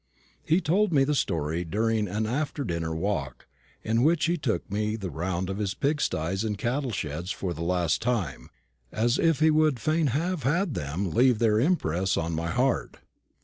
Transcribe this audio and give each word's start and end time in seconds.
He 0.43 0.61
told 0.61 0.91
me 0.91 1.03
the 1.03 1.13
story 1.13 1.63
during 1.63 2.07
an 2.07 2.25
after 2.25 2.63
dinner 2.63 2.95
walk, 2.95 3.45
in 3.83 4.01
which 4.01 4.25
he 4.25 4.35
took 4.35 4.67
me 4.71 4.95
the 4.95 5.11
round 5.11 5.47
of 5.47 5.59
his 5.59 5.75
pig 5.75 6.01
styes 6.01 6.43
and 6.43 6.57
cattle 6.57 6.89
sheds 6.89 7.29
for 7.29 7.53
the 7.53 7.61
last 7.61 8.01
time, 8.01 8.49
as 8.91 9.19
if 9.19 9.41
he 9.41 9.51
would 9.51 9.79
fain 9.79 10.07
have 10.07 10.41
had 10.41 10.73
them 10.73 11.11
leave 11.11 11.37
their 11.37 11.59
impress 11.59 12.17
on 12.17 12.33
my 12.33 12.47
heart. 12.47 12.97